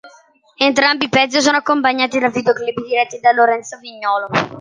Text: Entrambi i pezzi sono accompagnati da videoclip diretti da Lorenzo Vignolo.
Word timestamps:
Entrambi 0.57 1.05
i 1.05 1.09
pezzi 1.09 1.41
sono 1.41 1.57
accompagnati 1.57 2.17
da 2.17 2.29
videoclip 2.31 2.83
diretti 2.83 3.19
da 3.19 3.31
Lorenzo 3.33 3.77
Vignolo. 3.77 4.29